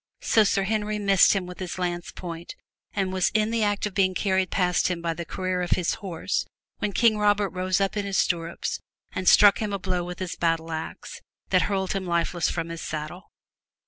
[0.21, 2.55] So Sir Henry missed him with his lance point
[2.93, 5.93] and was in the act of being carried past him by the career of his
[6.01, 6.43] horse
[6.79, 8.79] when King Robert rose up in his stirrups
[9.11, 12.81] and struck him a blow with his battle axe that hurled him lifeless from his
[12.81, 13.29] saddle.